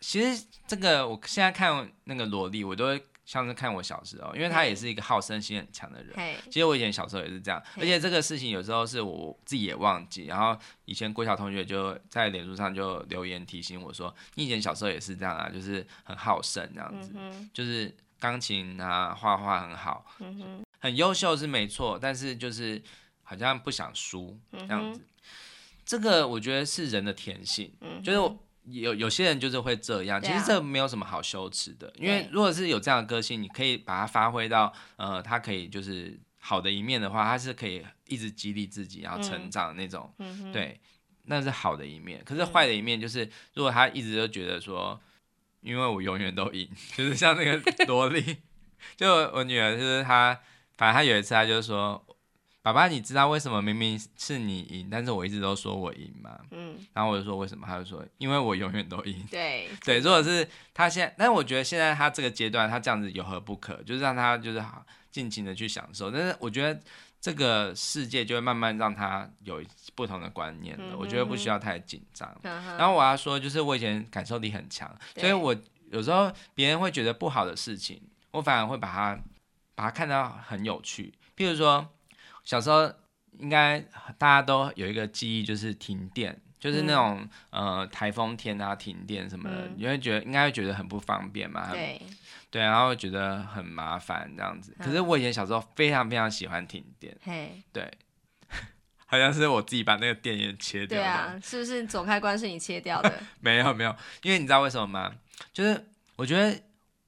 [0.00, 3.02] 其实这个，我现在看那个萝莉，我都会。
[3.28, 6.16] 像是看我小时候，因为他也是一个好胜心很强的人。
[6.46, 10.24] 其实我以前小时候也是这样，而且这个事情有时候是我自己也忘记。
[10.24, 22.82] 然后以前国小同学就在脸书上就留言提醒我说：“你以前小时候也是这样啊，就是很好胜这样子，嗯、就是钢琴啊、画画很好，嗯、很优秀是没错，但是就是
[23.24, 25.00] 好像不想输这样子。
[25.00, 25.28] 嗯、
[25.84, 28.36] 这个我觉得是人的天性，嗯、就是。”
[28.70, 40.80] 有有些人就是会这样，其实这没有什么好羞耻的，因为如果是有这样的个性，你可以把它发挥到呃，他可以就是好的一面的话，他是可以一直激励自己然后成长的那种，嗯、对，
[41.24, 42.22] 那是好的一面。
[42.24, 45.00] 可是坏的一面就是，如果他一直都觉得说，
[45.60, 48.36] 因为我永远都赢， 就是像那个萝莉，
[48.96, 50.38] 就我女儿就是她，
[50.76, 52.04] 反正她有一次她就说。
[52.68, 56.38] 爸爸，你知道为什么明明是你赢，但是我一直都说我赢吗？
[56.50, 57.66] 嗯，然后我就说为什么？
[57.66, 59.26] 他就说因为我永远都赢。
[59.30, 63.82] 对对，如果是他现在，但是我觉得现在他这个阶段，他这样子有何不可？
[63.84, 66.10] 就是让他就是好尽情的去享受。
[66.10, 66.78] 但是我觉得
[67.18, 70.88] 这个世界就会慢慢让他有不同的观念了。
[70.90, 72.30] 嗯、我觉得不需要太紧张。
[72.42, 75.56] 嗯、然后我要说，就是我以前感受力很强，所以我
[75.90, 77.98] 有时候别人会觉得不好的事情，
[78.32, 79.18] 我反而会把它
[79.74, 81.14] 把它看到很有趣。
[81.34, 81.88] 譬如说。
[82.48, 82.90] 小时候
[83.40, 83.78] 应该
[84.16, 91.70] 大家都有一个记忆，就是停电，就是那种、嗯、呃台风天啊停电什么的，嗯、你会觉得应该会觉得很不方便嘛？
[91.70, 92.00] 对，
[92.50, 94.74] 对，然后觉得很麻烦这样子。
[94.78, 97.86] 可是我以前小时候非常非常喜欢停电，嘿对，
[99.04, 100.96] 好像是我自己把那个电源切掉。
[100.98, 103.12] 对啊，是不是总开关是你切掉的？
[103.40, 105.14] 没有没有，因为你知道为什么吗？
[105.52, 105.84] 就是
[106.16, 106.58] 我觉得。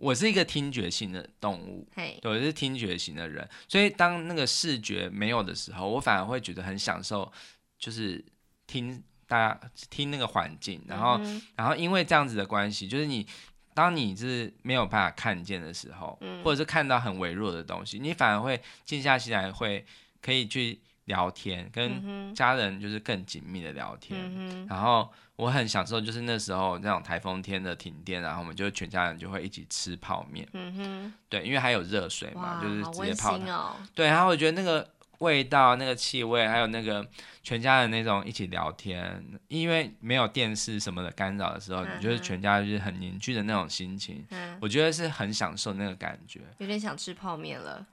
[0.00, 7.30] 我是一个听觉型的动物对，我是听觉型的人，所以当那个视觉没有的时候，我反而会觉得很享受，
[7.78, 8.24] 就是
[8.66, 9.60] 听大家
[9.90, 11.42] 听那个环境，然后，mm hmm.
[11.54, 13.26] 然后因为这样子的关系，就是你
[13.74, 16.42] 当你是没有办法看见的时候，mm hmm.
[16.42, 19.84] 或者是看到很微弱的东西，你反而会静下心来，会
[20.22, 24.68] 可以去聊天，跟家人就是更紧密的聊天，mm hmm.
[24.68, 25.10] 然后。
[25.40, 30.46] 我很享受，就是那时候那种台风天的停电，然后我们就全家人就会一起吃泡面。
[30.52, 33.38] 嗯哼，对，因为还有热水嘛，就是直接泡。
[33.38, 34.86] 哦、对，然后我觉得那个
[35.20, 37.08] 味道、那个气味，还有那个
[37.42, 44.22] 全家人那种一起聊天，因为没有电视什么的干扰的时候，你就是全家就是很凝聚的那种心情。
[44.28, 46.42] 嗯，我觉得是很享受那个感觉。
[46.58, 47.86] 有点想吃泡面了。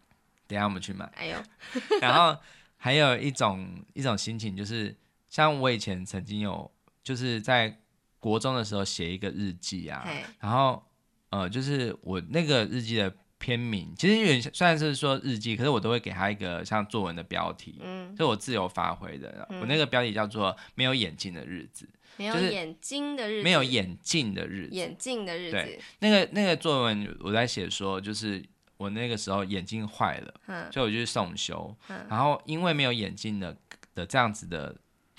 [0.47, 1.09] 等一下我们去买。
[1.15, 1.37] 哎呦，
[2.01, 2.37] 然后
[2.77, 4.95] 还有一种一种心情，就是
[5.27, 6.71] 像我以前曾经有，
[7.03, 7.79] 就是在
[8.19, 10.07] 国中的时候写一个日记啊，
[10.39, 10.81] 然后
[11.29, 13.13] 呃，就是我那个日记的。
[13.39, 19.45] 篇名其实有点虽然是说日记，可是我都会给他一个像作文的标题，嗯，是我自由发挥的。
[19.51, 21.85] 嗯、我那个标题叫做《没有眼镜的日子》，
[22.17, 25.51] 没有眼睛的日子，没有眼镜的日子，眼镜的日子。
[25.51, 28.43] 对，那个那个作文我在写说，就是
[28.77, 33.55] 我那个时候眼镜坏了，嗯，所以我就去送修，嗯，然后因为没有眼镜的
[33.93, 34.75] 的这样子的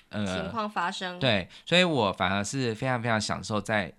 [0.08, 3.92] 呃情况发生，对，所以我反而是非常非常享受在。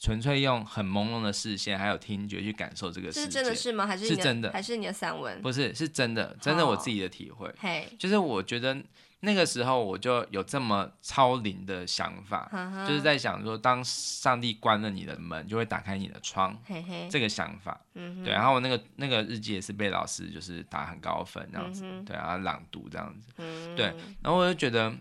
[0.00, 3.84] 纯粹用很朦胧的视线，还有听觉去感受这个世界，是真的是吗？
[3.84, 4.52] 还是是真的？
[4.52, 5.42] 还是你的散文？
[5.42, 7.52] 不是，是真的，真的我自己的体会。
[7.58, 7.98] 嘿，oh.
[7.98, 8.80] 就是我觉得
[9.18, 12.86] 那个时候我就有这么超龄的想法，uh huh.
[12.86, 17.10] 就是在想说，当上帝关了你的门，就会打开你的窗，hey, hey.
[17.10, 17.80] 这个想法。
[17.96, 18.22] Uh.
[18.22, 18.32] 对。
[18.32, 22.04] 然后我那个那个日记也是被老师就是打很高分这样子，uh.
[22.04, 23.74] 对啊，朗读这样子，uh.
[23.74, 23.86] 对。
[24.22, 24.94] 然后我就觉得，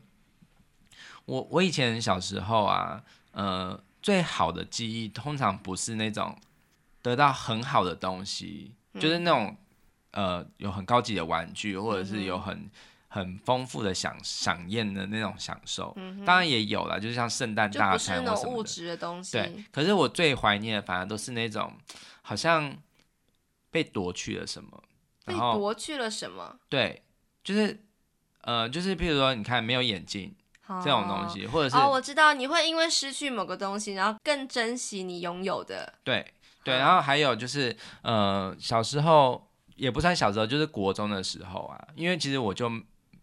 [1.25, 3.79] 我我以前小时候啊，呃。
[4.01, 6.37] 最好的记忆通常不是那种
[7.01, 9.55] 得到很好的东西，嗯、就是那种
[10.11, 12.71] 呃有很高级的玩具，或者是有很、嗯、
[13.07, 15.93] 很丰富的享享宴的那种享受。
[15.97, 18.53] 嗯、当然也有了，就是像圣诞大餐或什么。
[18.53, 19.33] 物质的东西。
[19.33, 21.73] 对，可是我最怀念的反而都是那种
[22.21, 22.75] 好像
[23.69, 24.83] 被夺去了什么，
[25.25, 26.59] 被夺去了什么？
[26.69, 27.03] 对，
[27.43, 27.83] 就是
[28.41, 30.33] 呃，就是譬如说，你看没有眼镜。
[30.83, 35.91] 这种东西，或者是哦，我知道你会因为失去某个东西，然后更珍惜你拥有的。
[36.03, 36.25] 对
[36.63, 42.69] 对，然后还有就是，呃，小时候也不算小时候，就是国中的时候啊，因为其实我就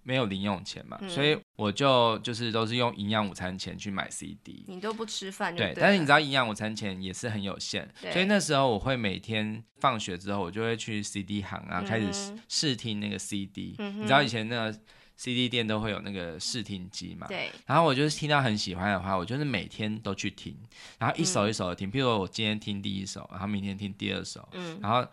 [0.03, 4.65] 没有零用钱嘛，嗯、所以我就就是都是用营养午餐钱去买 CD。
[4.67, 13.77] 你都不吃饭对，对，但是你知道营养午餐钱也是很有限，所以那时候我会每天放学之后，我就会去 CD 行啊，开始试听那个 CD。
[13.79, 14.79] 嗯、你知道以前那个。
[15.17, 17.51] CD 店都会有那个试听机嘛，对。
[17.65, 20.55] 然后我就是听到很喜欢的话，我就是每天都去听，
[20.99, 21.89] 然后一首一首的听。
[21.89, 25.07] 嗯、譬如我今天听第一首，然后明天听第二首，嗯，然后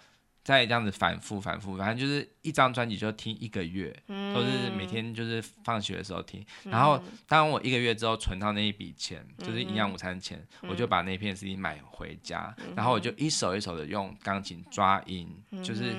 [0.44, 6.46] 再这样子反复反复，反正就是一张专辑就听一个月，嗯、都是每天就是放学的时候听。
[6.66, 15.96] 嗯、然后当我一个月之后存到那一笔钱，嗯、就是营养午餐钱，嗯、我就把那片 CD 买回家，嗯、然后我就一首一首的用钢琴抓音，嗯、就是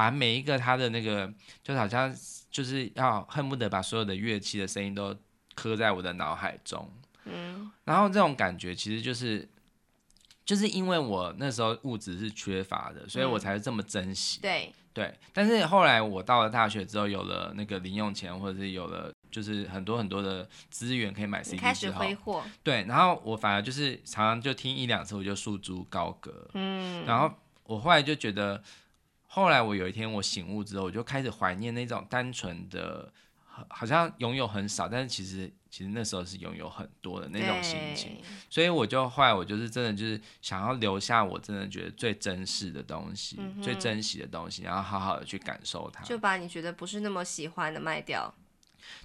[0.00, 1.32] 把每一个他的那个，
[1.62, 2.14] 就好像。
[2.52, 5.16] 就是要恨不得把所有的乐器的声音都
[5.54, 6.90] 刻在我的脑海中，
[7.24, 9.48] 嗯，然后这种感觉其实就是，
[10.44, 15.18] 就是因为我那时候物质是缺乏的，所以我才是这么珍惜，嗯、对对。
[15.32, 22.82] 但是后来我到了大学之后，有了那个零用钱，或者是有了就是很多很多的资源可以买 CD 之后，开始挥霍，对。
[22.88, 27.04] 然后我反而就是常常就听一两次，我就束之高阁，嗯。
[27.06, 27.32] 然后
[27.62, 28.60] 我后来就觉得。
[29.32, 33.12] 后来我有一天我醒悟之后，我就开始怀念那种单纯的，
[33.68, 38.20] 好像拥有很少，但是其实其实那时候是拥有很多的那种心情。
[38.48, 46.02] 所以我就后来我就是真的就是想要留下我真的觉得最珍视的东西，嗯、最珍惜的东西，然后好好的去感受它。
[46.02, 48.34] 就把你觉得不是那么喜欢的卖掉。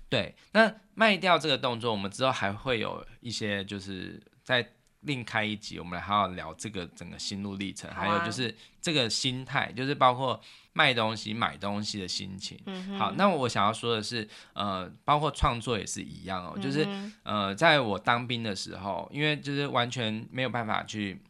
[0.10, 4.72] 对，那卖掉这个动作，我们之后还会有一些就是在。
[5.06, 10.40] 另开一集，我们来好好聊这个整个心路历程，啊、还有就是这个心态，就是包括
[10.74, 12.60] 卖东西、买东西的心情。
[12.66, 16.88] 嗯、好，那我想要说的是，呃，包括创作也是一样哦，嗯、就是
[17.24, 21.22] 呃，在我当兵的时候，因为就是完全没有办法去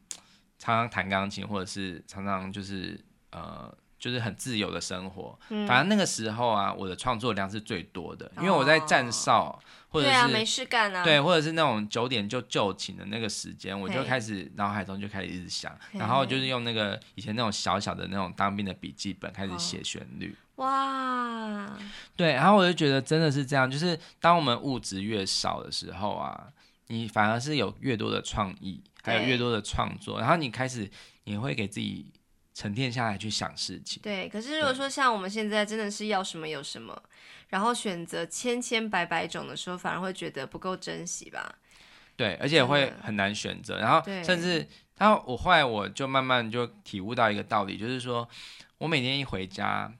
[0.57, 2.99] 常常弹钢琴，或者是常常就是
[3.31, 3.71] 呃。
[4.05, 9.57] 就是很自由的生活，嗯、反正那个时候啊，我的创作量是最多的，因为我在站哨，哦、
[9.89, 21.77] 或者是对啊，没事干啊，对，或者是那种九点就就寝的那个时间，我就开始脑海中就开始一直想，然后就是用那个以前那种小小的那种当兵的笔记本开始写旋律，哦、哇，
[22.15, 26.49] 对，然后我就觉得真的是这样，就是当我们物质越少的时候啊，
[26.89, 30.87] 你反而是有越多的创意，还有越多的创作，然后你开始
[31.23, 32.05] 你会给自己。
[32.55, 34.01] 沉淀下来去想事情。
[34.01, 36.99] 对，可是如果说像我们现在真的是要什么有什么，
[37.49, 41.53] 然后选择千千百百种的时候，反而会觉得不够珍惜吧？
[42.15, 43.77] 对，而且会很难选择。
[43.79, 44.65] 然后甚至，
[44.97, 48.27] 然后我后来我就慢慢就体悟到一个道理，就是说
[48.77, 49.91] 我每天一回家，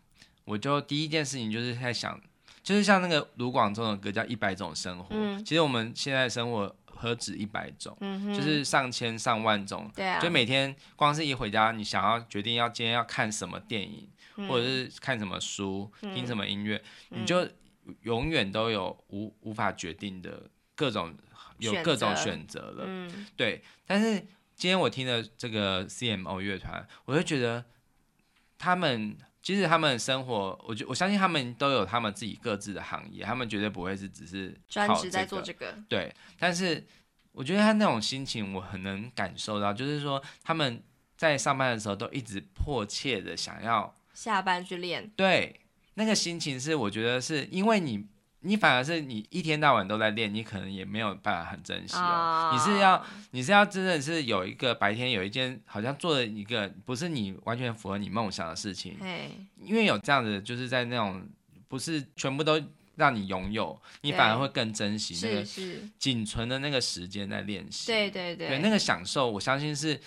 [0.45, 2.17] 我就第一件事情就是在想，
[2.63, 5.03] 就是像那个卢广仲的歌叫《一百种生活》。
[5.11, 5.43] 嗯。
[5.43, 6.73] 其实我们现在生活。
[7.05, 9.91] 何止一百种，嗯，就是上千上万种。
[9.95, 16.81] 对啊，就每天光是一回家，你想要决定要今天要看什么电影，嗯、或者是看什么书，嗯、听什么音乐，
[17.11, 17.47] 嗯、你就
[18.01, 21.15] 永远都有无无法决定的各种
[21.59, 22.83] 有各种选择了。
[22.87, 23.61] 嗯，对。
[23.85, 24.19] 但是
[24.55, 27.63] 今天我听了这个 CMO 乐团，我就觉得
[28.57, 29.15] 他们。
[29.45, 35.77] 其实他们生活，我觉我相信他们都有他们自己各自的行业，他们绝对不会是只是专职在做这个。
[35.87, 36.83] 对，但是
[37.31, 40.81] 我觉得他那种心情，我很能感受到，就是说他们
[41.15, 45.07] 在上班的时候都一直迫切的想要下班去练。
[45.15, 45.61] 对，
[45.93, 48.07] 那个心情是我觉得是因为你。
[48.45, 52.51] 你反而是你一天到晚都在练，你可能也没有办法很珍惜哦。
[52.51, 52.53] Oh.
[52.53, 59.29] 你是要你是要真的是有一个白天有一件好像做了一个不是你完全符合你梦想的事情，Hey.
[59.59, 61.27] 因为有这样子就是在那种
[61.67, 62.61] 不是全部都
[62.95, 65.43] 让你拥有，你反而会更珍惜那个
[65.97, 67.87] 仅存的那个时间在练习。
[67.87, 69.99] 对对对，对那个享受，我相信是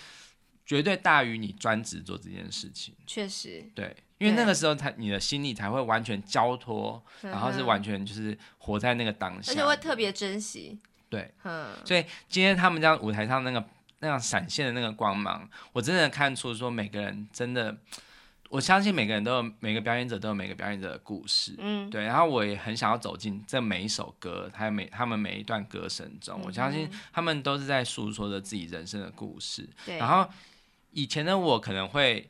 [0.65, 2.95] 绝对大于你专职做这件事情。
[3.05, 3.95] 确实，对。
[4.19, 10.77] 因为那个时候才你的心里才会完全交托，然后是完全就是活在那个当下，而且会特别珍惜。
[11.09, 11.33] 对，
[11.85, 13.65] 所以今天他们这样舞台上那个
[13.99, 17.77] 那样闪现的那个光芒，我真的看出说每个人真的，
[18.49, 22.03] 我相信每个人都有每个表演者都有每个表演者的故事，嗯，对。
[22.03, 29.65] 然后我也很想要走进这每一首歌，还有每他们每一段歌声中，我相信他们都是在诉说着自己人生的故事。
[29.85, 29.97] 对。
[29.97, 30.29] 然后
[30.91, 32.29] 以前的我可能会。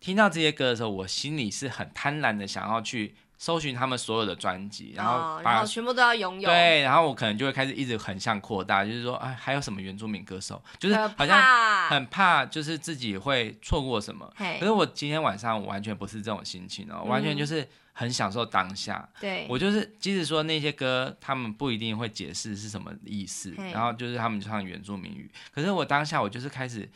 [0.00, 6.48] 听到这些歌的时候，我心里是很贪婪的，想要去搜寻他们所有的专辑，然后全部都要拥有。
[6.48, 10.62] 对，然后我可能就会开始一直横向扩大，就是说，哎，还有什么原住民歌手？
[10.78, 14.30] 就是好像很怕，就是自己会错过什么。
[14.36, 19.06] 可是我今天晚上我完全不是这种心情哦，完全就是很享受当下。
[19.20, 26.90] 对、嗯，我就是即使说那些歌他们不一定会解释是什么意思，然后就是他们就唱原住民语，可是我当下我就是开始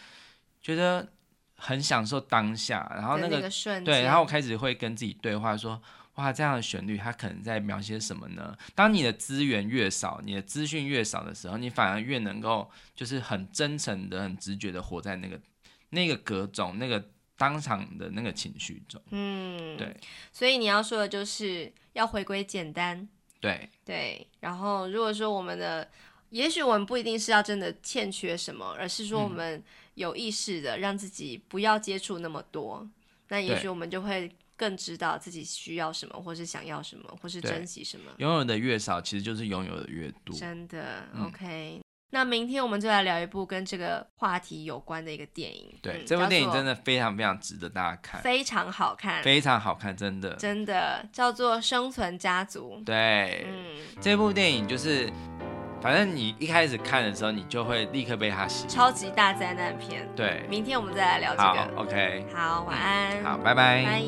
[0.63, 1.07] 觉得。
[1.67, 5.81] 很享受当下，然后那个，那个对，然后我开始会跟自己对话说，
[6.17, 8.55] 哇，这样的旋律它可能在描写什么呢？
[8.75, 15.41] 当你的资源越少，你的资讯越少的时候，你反而越能够就是很真诚的、很直觉的活在那个
[15.89, 17.03] 那个歌中、那个
[17.39, 19.01] 当场的那个情绪中。
[19.09, 19.97] 嗯，对。
[20.31, 23.09] 所以你要说的就是要回归简单。
[23.41, 24.29] 对对。
[24.41, 25.89] 然后如果说我们的，
[26.29, 29.65] 也许我们不一定是要真的欠缺什么，而是说我们、嗯。
[29.95, 32.89] 有意识的让自己不要接触那么多，
[33.29, 38.13] 那也许我们就会更知道自己需要什么，或是想要什么，或是珍惜什么。
[38.19, 40.37] 拥有的越少，其实就是拥有的越多。
[40.37, 41.81] 真的、嗯、，OK。
[42.11, 45.75] 那明天我们就来聊一部跟这个话题有关的一个电影。
[45.83, 52.79] 对，嗯、这部电影真的非常非常值得大家看，非常好看，非常好看，真的，真的叫做《生存家族》。
[52.85, 55.13] 对，嗯，这部电影就是。
[55.85, 58.71] 反正你一开始看的时候，你就会立刻被他吸引。
[58.71, 60.09] 超级大灾难片。
[60.17, 61.43] 对，明天我们再来聊这个。
[61.43, 62.27] 好，OK。
[62.35, 63.23] 好，晚安。
[63.23, 63.85] 好，拜拜。
[63.85, 64.03] 拜。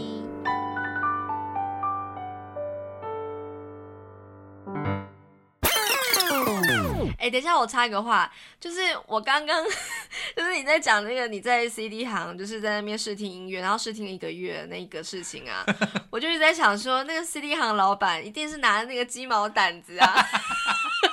[7.18, 9.62] 哎，等一下，我插一个话，就是我刚刚，
[10.35, 15.62] 就是你在讲那个你在 CD 行，就是在那边试听音乐，然后试听了一个月的那个事情啊，
[16.09, 20.27] 我就一直在想说，那个 CD 行老板一定是拿那个鸡毛掸子啊。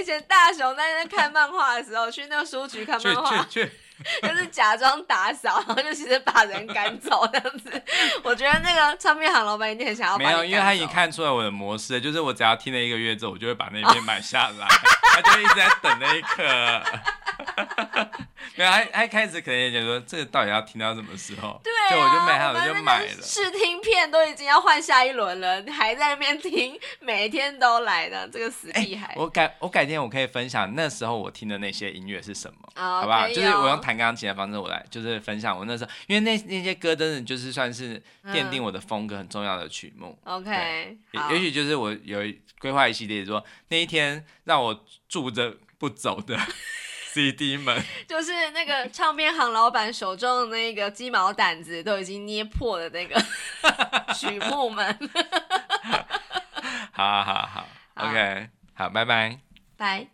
[0.00, 3.46] 以前大雄在那看漫画的时候，去那个书局看漫画，
[4.22, 7.82] 就是假装打扫，然后就其实把人赶走这样子。
[8.22, 10.18] 我觉得那个唱片行老板一定很想要。
[10.18, 14.66] 没有，因为他已经看出来我的模式，就是我只要听了一个月之后，我就会把那片买下来，
[15.14, 16.42] 他就一直在等那一刻。
[18.56, 21.60] 没有，他他一开始可能也觉得说，这个到底要听到什么时候？
[21.62, 23.22] 对啊，就我就买，我就买了。
[23.22, 29.06] 试听片都已经要换下一轮了，你还在那边听，每天都来的这个死屁孩。
[29.06, 33.28] 欸、我改我改天我可以分享那时候我听的那些音乐是什么，oh, 好不好？
[33.28, 40.16] 就是我用弹钢琴的方式，我来就是分享我那时候，因为那那些歌真的就是算是奠定我的风格很重要的曲目。
[40.24, 40.96] OK，
[41.30, 42.20] 也许就是我有
[42.60, 46.38] 规划一系列说那一天让我住着不走的。
[47.12, 47.76] CD 们
[48.06, 53.20] 就是那个唱片行老板手中的那个鸡毛掸子都已经捏破的那个
[54.14, 54.96] 曲目们。
[56.94, 57.66] 好好好，
[57.96, 59.40] 好，OK，好，拜拜，
[59.76, 60.06] 拜。